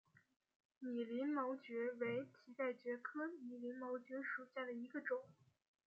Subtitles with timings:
[0.79, 5.19] 拟鳞毛蕨为蹄盖蕨科拟鳞毛蕨属下的一个种。